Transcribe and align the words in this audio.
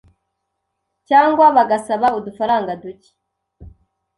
cyangwa 1.07 1.45
bagasaba 1.55 2.07
udufaranga 2.17 2.73
duke. 2.81 3.09